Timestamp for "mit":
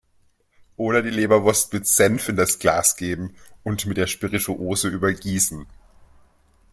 1.73-1.85, 3.85-3.97